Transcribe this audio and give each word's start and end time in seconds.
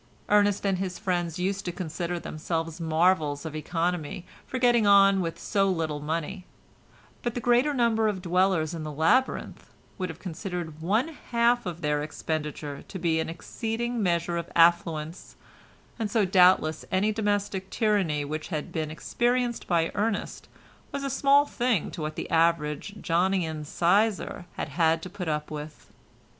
Ernest 0.29 0.65
and 0.65 0.79
his 0.79 0.97
friends 0.97 1.37
used 1.37 1.63
to 1.63 1.71
consider 1.71 2.19
themselves 2.19 2.81
marvels 2.81 3.45
of 3.45 3.55
economy 3.55 4.25
for 4.47 4.57
getting 4.57 4.87
on 4.87 5.21
with 5.21 5.37
so 5.37 5.69
little 5.69 5.99
money, 5.99 6.43
but 7.21 7.35
the 7.35 7.39
greater 7.39 7.71
number 7.71 8.07
of 8.07 8.19
dwellers 8.23 8.73
in 8.73 8.81
the 8.81 8.91
labyrinth 8.91 9.69
would 9.99 10.09
have 10.09 10.17
considered 10.17 10.81
one 10.81 11.09
half 11.29 11.67
of 11.67 11.81
their 11.81 12.01
expenditure 12.01 12.81
to 12.87 12.97
be 12.97 13.19
an 13.19 13.29
exceeding 13.29 14.01
measure 14.01 14.37
of 14.37 14.49
affluence, 14.55 15.35
and 15.99 16.09
so 16.09 16.25
doubtless 16.25 16.83
any 16.91 17.11
domestic 17.11 17.69
tyranny 17.69 18.25
which 18.25 18.47
had 18.47 18.71
been 18.71 18.89
experienced 18.89 19.67
by 19.67 19.91
Ernest 19.93 20.47
was 20.91 21.03
a 21.03 21.11
small 21.11 21.45
thing 21.45 21.91
to 21.91 22.01
what 22.01 22.15
the 22.15 22.27
average 22.31 22.95
Johnian 23.01 23.65
sizar 23.65 24.45
had 24.53 24.69
had 24.69 25.03
to 25.03 25.11
put 25.11 25.27
up 25.27 25.51
with. 25.51 25.91